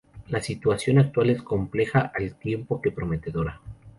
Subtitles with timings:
[0.29, 3.61] La situación actual es compleja al tiempo que prometedora.